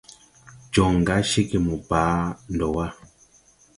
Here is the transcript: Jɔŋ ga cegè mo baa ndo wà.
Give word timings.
Jɔŋ 0.73 0.93
ga 1.07 1.15
cegè 1.29 1.59
mo 1.65 1.75
baa 1.89 2.21
ndo 2.53 2.67
wà. 2.75 2.85